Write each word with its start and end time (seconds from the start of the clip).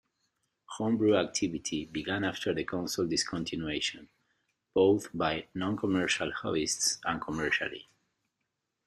Homebrew 0.77 1.15
activity 1.15 1.85
began 1.85 2.23
after 2.23 2.55
the 2.55 2.63
console's 2.63 3.09
discontinuation, 3.11 4.07
both 4.73 5.11
by 5.15 5.45
noncommercial 5.55 6.33
hobbyists 6.33 6.97
and 7.05 7.21
commercially. 7.21 7.87